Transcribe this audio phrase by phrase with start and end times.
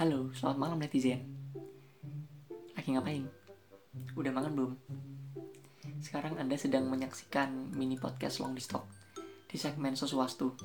[0.00, 1.20] Halo, selamat malam netizen.
[2.72, 3.28] Lagi ngapain?
[4.16, 4.72] Udah makan belum?
[6.00, 8.88] Sekarang Anda sedang menyaksikan mini podcast Long di Stock
[9.44, 10.56] di segmen sesuatu.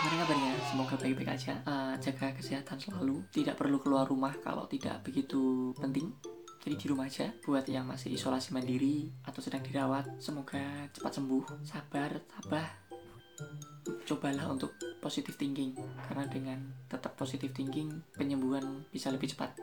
[0.00, 0.52] Gimana kabarnya?
[0.68, 1.54] Semoga baik-baik aja.
[1.64, 3.24] Uh, jaga kesehatan selalu.
[3.32, 6.12] Tidak perlu keluar rumah kalau tidak begitu penting.
[6.60, 10.20] Jadi di rumah aja buat yang masih isolasi mandiri atau sedang dirawat.
[10.20, 11.64] Semoga cepat sembuh.
[11.64, 12.68] Sabar, tabah,
[14.06, 15.74] cobalah untuk positive thinking.
[16.08, 19.56] Karena dengan tetap positive thinking penyembuhan bisa lebih cepat.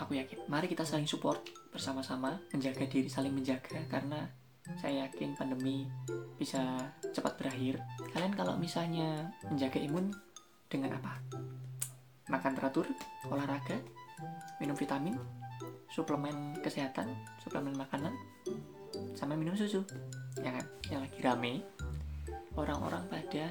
[0.00, 0.48] Aku yakin.
[0.50, 3.84] Mari kita saling support bersama-sama menjaga diri saling menjaga.
[3.86, 4.26] Karena
[4.80, 5.84] saya yakin pandemi
[6.40, 7.80] bisa cepat berakhir.
[8.12, 10.08] Kalian kalau misalnya menjaga imun
[10.72, 11.20] dengan apa?
[12.32, 12.88] Makan teratur
[13.28, 13.76] olahraga
[14.58, 15.18] minum vitamin
[15.92, 17.12] suplemen kesehatan
[17.44, 18.16] suplemen makanan
[19.12, 19.84] sama minum susu.
[20.40, 20.64] Ya kan?
[20.90, 21.52] Yang lagi rame
[22.54, 23.44] orang-orang pada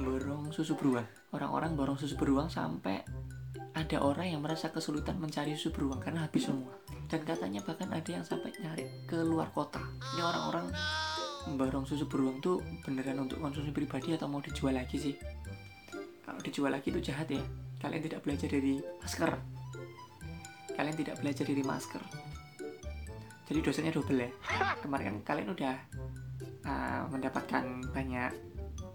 [0.00, 1.06] borong susu beruang.
[1.30, 3.04] orang-orang borong susu beruang sampai
[3.70, 6.74] ada orang yang merasa kesulitan mencari susu beruang karena habis semua.
[7.06, 9.78] Dan katanya bahkan ada yang sampai nyari ke luar kota.
[10.14, 10.66] Ini orang-orang
[11.54, 15.14] borong susu beruang tuh beneran untuk konsumsi pribadi atau mau dijual lagi sih?
[16.26, 17.42] Kalau dijual lagi itu jahat ya.
[17.80, 19.30] Kalian tidak belajar dari masker.
[20.74, 22.02] Kalian tidak belajar dari masker.
[23.50, 24.30] Jadi dosennya double ya.
[24.78, 25.74] Kemarin kan kalian udah
[26.70, 28.30] uh, mendapatkan banyak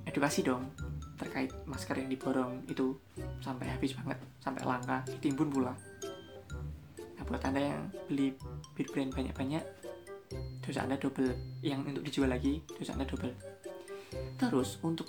[0.07, 0.71] edukasi dong
[1.15, 2.95] terkait masker yang diborong itu
[3.39, 5.73] sampai habis banget sampai langka ditimbun pula.
[7.15, 8.35] Nah buat anda yang beli
[8.75, 9.63] bir brand banyak-banyak
[10.59, 11.31] dosa anda double.
[11.63, 13.31] Yang untuk dijual lagi dosa anda double.
[14.35, 15.07] Terus untuk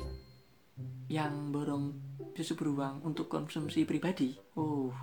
[1.11, 1.95] yang borong
[2.34, 4.95] susu beruang untuk konsumsi pribadi oh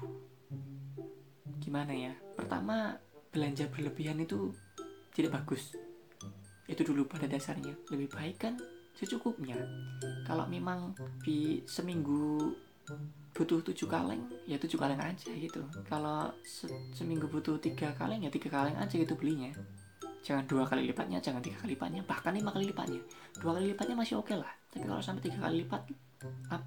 [1.59, 2.15] gimana ya?
[2.35, 2.95] Pertama
[3.33, 4.55] belanja berlebihan itu
[5.11, 5.75] tidak bagus
[6.67, 7.75] itu dulu pada dasarnya.
[7.91, 8.53] Lebih baik kan
[8.93, 9.57] secukupnya.
[10.23, 10.93] Kalau memang
[11.25, 12.53] di seminggu
[13.33, 15.65] butuh tujuh kaleng ya tujuh kaleng aja gitu.
[15.89, 19.49] Kalau se seminggu butuh tiga kaleng ya tiga kaleng aja gitu belinya.
[20.23, 23.01] Jangan dua kali lipatnya jangan tiga kali lipatnya bahkan lima kali lipatnya.
[23.35, 24.53] Dua kali lipatnya masih oke okay lah.
[24.71, 25.83] Tapi kalau sampai tiga kali lipat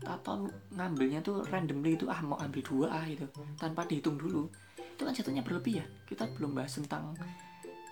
[0.05, 0.45] atau
[0.77, 3.25] ngambilnya tuh randomly itu ah mau ambil dua ah gitu.
[3.57, 4.51] Tanpa dihitung dulu.
[4.77, 5.87] Itu kan jatuhnya berlebih ya.
[6.05, 7.15] Kita belum bahas tentang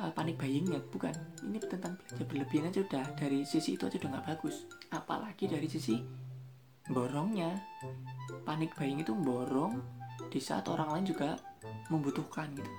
[0.01, 1.15] uh, panik buyingnya bukan.
[1.45, 3.05] Ini tentang belanja berlebihan aja udah.
[3.15, 4.67] Dari sisi itu aja udah nggak bagus.
[4.91, 6.01] Apalagi dari sisi
[6.91, 7.55] borongnya.
[8.43, 9.81] Panik buying itu borong
[10.29, 11.39] di saat orang lain juga
[11.89, 12.73] membutuhkan gitu.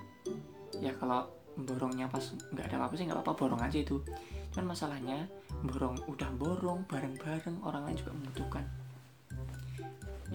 [0.83, 4.03] Ya kalau borongnya pas nggak ada apa-apa sih nggak apa-apa borong aja itu.
[4.51, 5.27] Cuman masalahnya
[5.63, 8.65] borong udah borong bareng-bareng orang lain juga membutuhkan.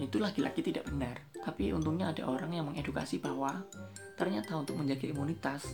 [0.01, 1.21] Itu lagi-lagi tidak benar.
[1.41, 3.65] Tapi untungnya ada orang yang mengedukasi bahwa
[4.17, 5.65] ternyata untuk menjaga imunitas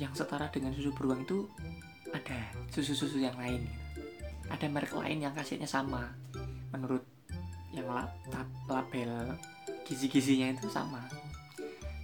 [0.00, 1.44] yang setara dengan susu beruang itu
[2.10, 2.40] ada
[2.72, 3.68] susu-susu yang lain.
[4.48, 6.08] Ada merek lain yang khasiatnya sama.
[6.72, 7.04] Menurut
[7.70, 7.86] yang
[8.66, 9.36] label
[9.84, 11.04] gizi-gizinya itu sama.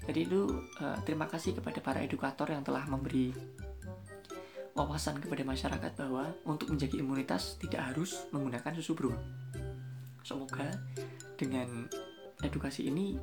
[0.06, 0.46] Jadi itu
[0.78, 3.34] uh, terima kasih kepada para edukator yang telah memberi
[4.76, 9.24] wawasan kepada masyarakat bahwa untuk menjaga imunitas tidak harus menggunakan susu beruang.
[10.22, 10.68] Semoga
[11.34, 11.88] dengan
[12.44, 13.18] edukasi ini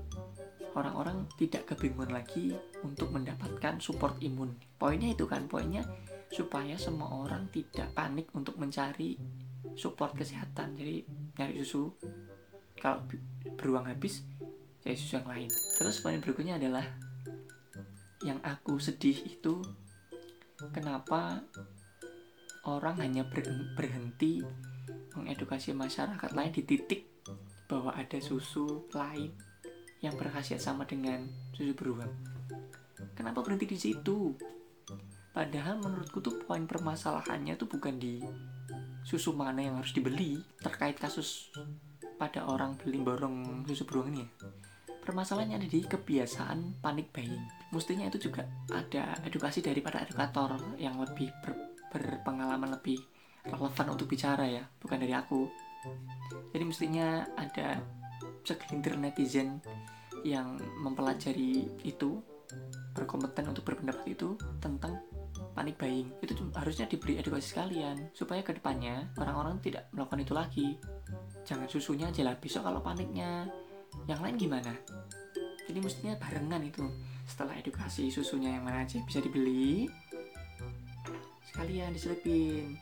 [0.73, 4.57] orang-orang tidak kebingungan lagi untuk mendapatkan support imun.
[4.77, 5.85] Poinnya itu kan, poinnya
[6.33, 9.17] supaya semua orang tidak panik untuk mencari
[9.77, 10.73] support kesehatan.
[10.73, 11.05] Jadi
[11.37, 11.93] nyari susu
[12.77, 13.05] kalau
[13.55, 14.25] beruang habis
[14.81, 15.49] cari susu yang lain.
[15.77, 16.83] Terus poin berikutnya adalah
[18.25, 19.61] yang aku sedih itu
[20.71, 21.43] kenapa
[22.63, 23.27] orang hanya
[23.75, 24.39] berhenti
[25.13, 27.01] mengedukasi masyarakat lain di titik
[27.67, 29.52] bahwa ada susu lain
[30.03, 31.23] yang berkhasiat sama dengan
[31.55, 32.11] susu beruang.
[33.15, 34.35] Kenapa berhenti di situ?
[35.31, 38.21] Padahal menurutku tuh poin permasalahannya tuh bukan di
[39.01, 41.49] susu mana yang harus dibeli terkait kasus
[42.19, 44.29] pada orang beli borong susu beruang ini ya.
[45.03, 47.43] Permasalahannya ada di kebiasaan panik buying.
[47.75, 52.99] Mestinya itu juga ada edukasi dari para edukator yang lebih ber, berpengalaman lebih
[53.43, 55.51] relevan untuk bicara ya, bukan dari aku.
[56.55, 57.83] Jadi mestinya ada
[58.43, 59.63] segelintir netizen
[60.23, 62.19] yang mempelajari itu
[62.93, 65.01] berkompeten untuk berpendapat itu tentang
[65.57, 66.13] panik buying.
[66.21, 70.67] Itu harusnya diberi edukasi sekalian supaya ke depannya orang-orang tidak melakukan itu lagi.
[71.43, 73.47] Jangan susunya aja lah besok kalau paniknya
[74.07, 74.73] yang lain gimana?
[75.65, 76.85] Jadi mestinya barengan itu.
[77.23, 79.87] Setelah edukasi susunya yang mana aja bisa dibeli
[81.53, 82.75] sekalian diselipin.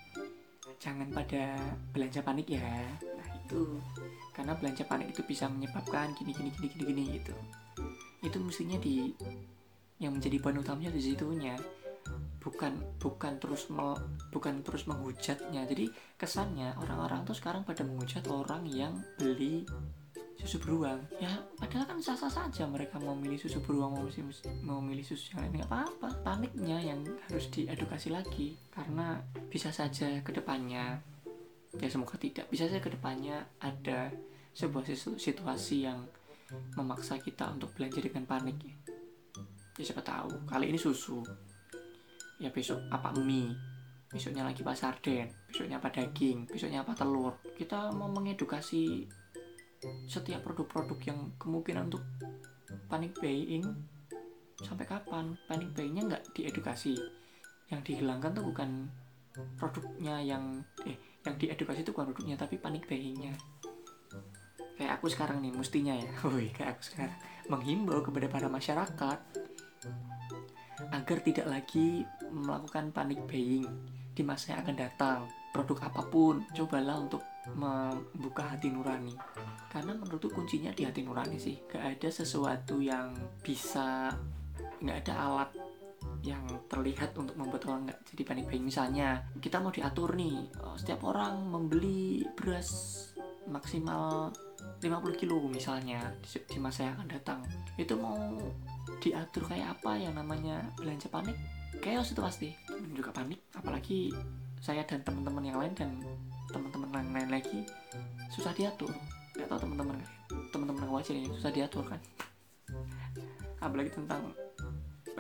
[0.81, 1.59] Jangan pada
[1.93, 2.81] belanja panik ya.
[3.03, 3.77] Nah itu
[4.31, 7.35] karena belanja panik itu bisa menyebabkan gini gini gini gini gini gitu.
[8.23, 9.11] Itu mestinya di
[10.01, 11.55] yang menjadi poin utamanya di situnya.
[12.41, 13.93] Bukan bukan terus mel,
[14.33, 15.67] bukan terus menghujatnya.
[15.69, 19.61] Jadi kesannya orang-orang tuh sekarang pada menghujat orang yang beli
[20.41, 21.05] susu beruang.
[21.21, 21.29] Ya
[21.61, 24.09] padahal kan sah-sah saja mereka mau milih susu beruang mau,
[24.65, 25.61] mau milih susu yang lain.
[25.61, 28.57] Nggak apa-apa paniknya yang harus diedukasi lagi.
[28.73, 29.21] Karena
[29.53, 31.10] bisa saja ke depannya
[31.79, 32.51] ya semoga tidak.
[32.51, 34.11] Bisa saja ke depannya ada
[34.51, 34.83] sebuah
[35.15, 36.03] situasi yang
[36.75, 38.59] memaksa kita untuk belanja dengan panik.
[38.67, 38.75] Ya,
[39.79, 40.43] ya siapa tahu.
[40.43, 41.23] Kali ini susu.
[42.41, 43.55] Ya besok apa mie?
[44.11, 45.31] Besoknya lagi apa sarden.
[45.47, 46.51] Besoknya apa daging?
[46.51, 47.39] Besoknya apa telur?
[47.55, 49.07] Kita mau mengedukasi
[50.05, 52.03] setiap produk-produk yang kemungkinan untuk
[52.91, 53.63] panic buying
[54.59, 55.39] sampai kapan.
[55.47, 56.99] Panic buyingnya nggak diedukasi.
[57.71, 58.91] Yang dihilangkan tuh bukan
[59.55, 63.37] produknya yang eh yang diedukasi itu bukan produknya tapi panic buyingnya
[64.81, 66.09] kayak aku sekarang nih mestinya ya.
[66.25, 67.17] Woi kayak aku sekarang.
[67.53, 69.19] Menghimbau kepada para masyarakat
[70.91, 72.01] agar tidak lagi
[72.33, 73.69] melakukan panic buying
[74.17, 75.19] di masa yang akan datang.
[75.53, 77.21] Produk apa pun cobalah untuk
[77.53, 79.13] membuka hati nurani.
[79.69, 81.61] Karena menurutku kuncinya di hati nurani sih.
[81.69, 83.13] Gak ada sesuatu yang
[83.45, 84.09] bisa
[84.81, 85.49] gak ada alat
[86.21, 90.77] yang terlihat untuk membuat orang nggak jadi panic buying misalnya kita mau diatur nih oh,
[90.77, 92.69] setiap orang membeli beras
[93.49, 94.29] maksimal
[94.81, 97.39] 50 kilo misalnya di masa yang akan datang.
[97.77, 98.17] Itu mau
[99.01, 101.37] diatur kayak apa yang namanya belanja panik?
[101.81, 102.49] Chaos itu pasti.
[102.93, 104.13] Juga panik apalagi
[104.61, 105.89] saya dan teman-teman yang lain dan
[106.53, 107.59] teman-teman yang lain lagi
[108.33, 108.89] susah diatur.
[109.37, 109.97] Nggak tahu teman-teman
[110.53, 112.01] teman-teman yang wajib susah diatur kan.
[113.65, 114.33] Apalagi tentang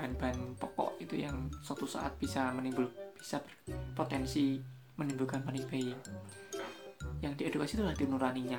[0.01, 4.57] bahan-bahan pokok itu yang suatu saat bisa menimbul bisa berpotensi
[4.97, 5.93] menimbulkan panik buying
[7.21, 8.57] yang diedukasi itu hati nuraninya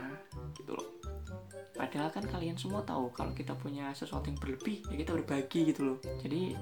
[0.55, 1.03] gitu loh.
[1.75, 5.83] Padahal kan kalian semua tahu kalau kita punya sesuatu yang berlebih ya kita berbagi gitu
[5.83, 5.99] loh.
[6.23, 6.55] Jadi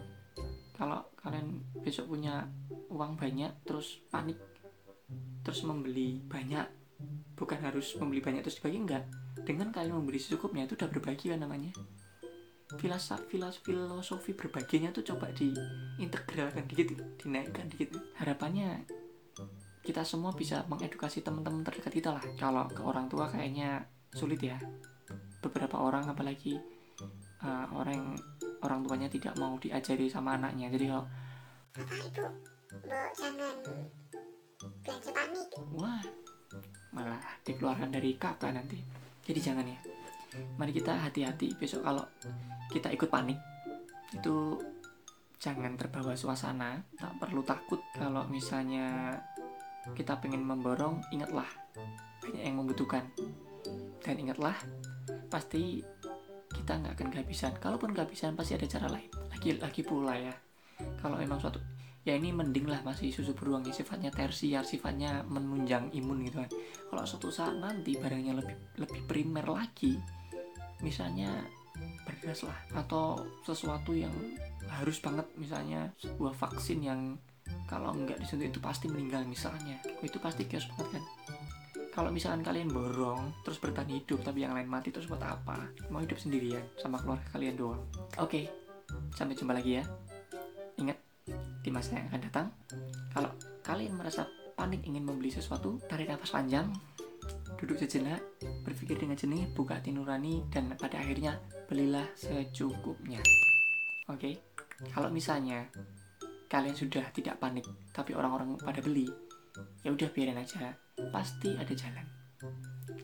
[0.73, 2.49] kalau kalian besok punya
[2.88, 4.41] uang banyak terus panik
[5.44, 6.65] terus membeli banyak
[7.37, 9.05] bukan harus membeli banyak terus dibagi enggak.
[9.44, 11.77] Dengan kalian membeli secukupnya itu udah berbagi kan namanya
[12.78, 17.96] filosofi filosofi berbaginya tuh coba diintegralkan dikit dinaikkan dikit.
[18.20, 18.87] Harapannya
[19.82, 22.22] kita semua bisa mengedukasi teman-teman terdekat kita lah.
[22.38, 23.82] Kalau ke orang tua kayaknya
[24.14, 24.61] sulit ya.
[25.40, 26.61] Beberapa orang apalagi
[27.43, 28.14] uh, orang
[28.61, 30.70] orang tuanya tidak mau diajari sama anaknya.
[30.70, 31.05] Jadi kalau
[31.75, 32.25] Bapak Ibu
[33.17, 33.56] jangan
[34.84, 36.02] belanja panik wah
[36.93, 38.78] malah dikeluarkan dari kata nanti.
[39.25, 39.90] Jadi jangan ya
[40.56, 42.05] mari kita hati-hati besok kalau
[42.71, 43.38] kita ikut panik.
[44.15, 44.59] Itu
[45.41, 49.17] jangan terbawa suasana tak perlu takut kalau misalnya
[49.97, 51.49] kita pengen memborong ingatlah
[52.21, 53.09] banyak yang membutuhkan.
[54.00, 54.56] Dan ingatlah
[55.29, 55.82] pasti
[56.50, 57.53] kita nggak akan kehabisan.
[57.59, 59.11] Kalaupun kehabisan pasti ada cara lain.
[59.31, 60.35] Lagi lagi pula ya
[61.00, 61.61] kalau memang suatu
[62.00, 66.50] ya ini mending lah masih susu beruang yang sifatnya tersiar sifatnya menunjang imun gitu kan.
[66.88, 70.19] Kalau suatu saat nanti barangnya lebih lebih primer lagi
[70.81, 71.44] misalnya
[72.05, 74.12] beras lah atau sesuatu yang
[74.69, 77.00] harus banget misalnya sebuah vaksin yang
[77.67, 79.79] kalau nggak disuntik itu pasti meninggal misalnya.
[80.03, 81.05] Itu pasti chaos banget kan?
[81.91, 85.59] Kalau misalkan kalian borong terus bertahan hidup tapi yang lain mati terus buat apa?
[85.91, 87.82] Mau hidup sendirian sama keluarga kalian doang.
[88.23, 88.44] Oke okay,
[89.19, 89.85] sampai jumpa lagi ya.
[90.79, 90.99] Ingat
[91.62, 92.47] di masa yang akan datang
[93.11, 93.31] kalau
[93.67, 96.69] kalian merasa panik ingin membeli sesuatu tarik nafas panjang
[97.58, 98.20] duduk sejenak
[98.62, 103.19] berpikir dengan jernih buka hati nurani dan pada akhirnya belilah secukupnya
[104.06, 104.34] oke okay?
[104.93, 105.67] kalau misalnya
[106.51, 109.06] kalian sudah tidak panik tapi orang-orang pada beli
[109.82, 110.75] ya udah biarin aja
[111.10, 112.06] pasti ada jalan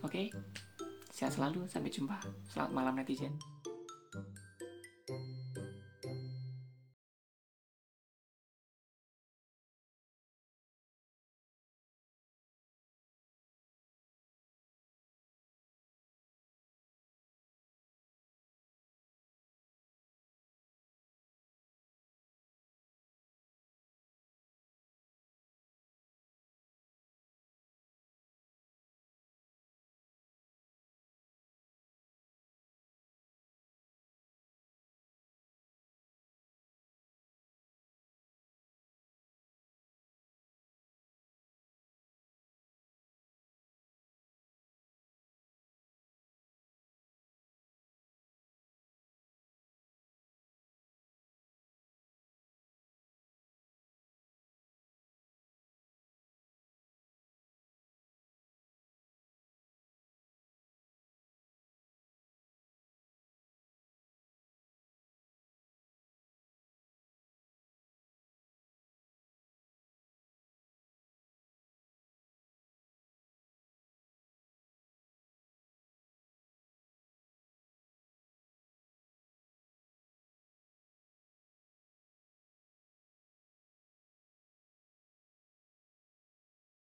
[0.03, 0.31] oke okay?
[1.11, 2.21] sehat selalu sampai jumpa
[2.53, 3.33] selamat malam netizen